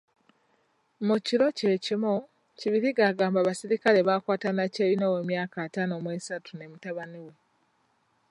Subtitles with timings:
[1.05, 2.15] Mu kiro kye kimu,
[2.59, 7.33] Kibirige agamba abasirikale baakwata Nakyeyune ow'emyaka ataano mu esatu ne mutabani we.